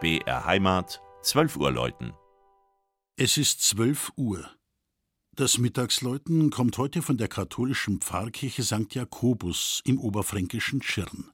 [0.00, 2.12] BR Heimat, 12 Uhr läuten.
[3.16, 4.48] Es ist 12 Uhr.
[5.34, 8.94] Das Mittagsläuten kommt heute von der katholischen Pfarrkirche St.
[8.94, 11.32] Jakobus im oberfränkischen Tschirn.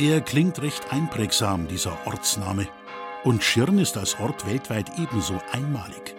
[0.00, 2.68] Er klingt recht einprägsam, dieser Ortsname.
[3.24, 6.14] Und Schirn ist als Ort weltweit ebenso einmalig.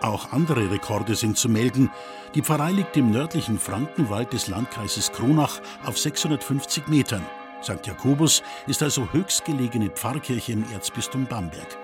[0.00, 1.90] Auch andere Rekorde sind zu melden.
[2.36, 7.26] Die Pfarrei liegt im nördlichen Frankenwald des Landkreises Kronach auf 650 Metern.
[7.64, 7.84] St.
[7.84, 11.76] Jakobus ist also höchstgelegene Pfarrkirche im Erzbistum Bamberg.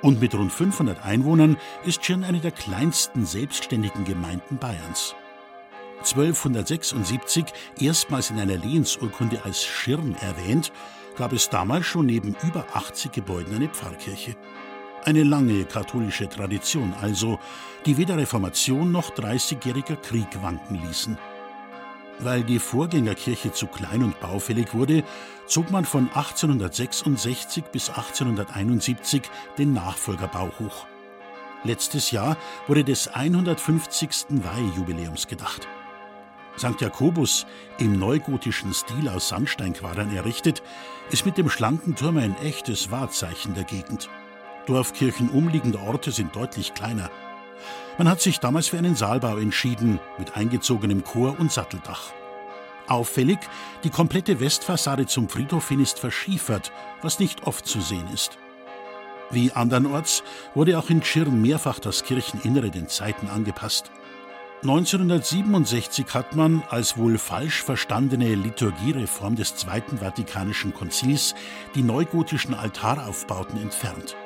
[0.00, 5.16] Und mit rund 500 Einwohnern ist Schirn eine der kleinsten selbstständigen Gemeinden Bayerns.
[5.98, 7.46] 1276
[7.80, 10.72] erstmals in einer Lehensurkunde als Schirn erwähnt,
[11.16, 14.36] gab es damals schon neben über 80 Gebäuden eine Pfarrkirche.
[15.04, 17.38] Eine lange katholische Tradition also,
[17.86, 21.18] die weder Reformation noch Dreißigjähriger Krieg wanken ließen.
[22.20, 25.04] Weil die Vorgängerkirche zu klein und baufällig wurde,
[25.46, 29.22] zog man von 1866 bis 1871
[29.56, 30.86] den Nachfolgerbau hoch.
[31.64, 34.26] Letztes Jahr wurde des 150.
[34.30, 35.68] Weihejubiläums gedacht.
[36.58, 36.80] St.
[36.80, 37.46] Jakobus,
[37.78, 40.62] im neugotischen Stil aus Sandsteinquadern errichtet,
[41.10, 44.10] ist mit dem schlanken Turm ein echtes Wahrzeichen der Gegend.
[44.66, 47.10] Dorfkirchen umliegender Orte sind deutlich kleiner.
[47.96, 52.12] Man hat sich damals für einen Saalbau entschieden, mit eingezogenem Chor und Satteldach.
[52.86, 53.38] Auffällig,
[53.84, 56.72] die komplette Westfassade zum Friedhof hin ist verschiefert,
[57.02, 58.38] was nicht oft zu sehen ist.
[59.30, 60.22] Wie andernorts
[60.54, 63.90] wurde auch in Tschirn mehrfach das Kircheninnere den Zeiten angepasst.
[64.62, 71.36] 1967 hat man als wohl falsch verstandene Liturgiereform des Zweiten Vatikanischen Konzils
[71.76, 74.16] die neugotischen Altaraufbauten entfernt.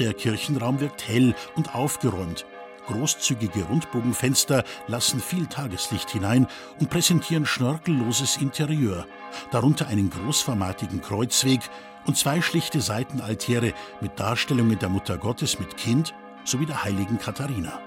[0.00, 2.46] Der Kirchenraum wirkt hell und aufgeräumt.
[2.88, 6.48] Großzügige Rundbogenfenster lassen viel Tageslicht hinein
[6.80, 9.06] und präsentieren schnörkelloses Interieur,
[9.52, 11.60] darunter einen großformatigen Kreuzweg
[12.06, 17.80] und zwei schlichte Seitenaltäre mit Darstellungen der Mutter Gottes mit Kind sowie der heiligen Katharina.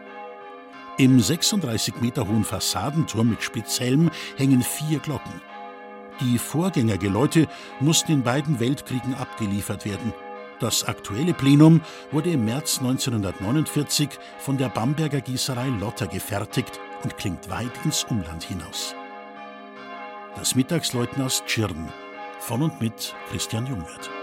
[1.00, 5.42] Im 36 Meter hohen Fassadenturm mit Spitzhelm hängen vier Glocken.
[6.22, 7.48] Die Vorgängergeläute
[7.80, 10.12] mussten in beiden Weltkriegen abgeliefert werden.
[10.60, 14.10] Das aktuelle Plenum wurde im März 1949
[14.40, 18.96] von der Bamberger Gießerei Lotter gefertigt und klingt weit ins Umland hinaus.
[20.36, 21.90] Das Mittagsläuten aus Tschirn
[22.40, 24.17] von und mit Christian Jungwirth.